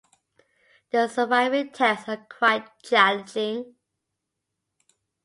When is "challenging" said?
2.81-3.75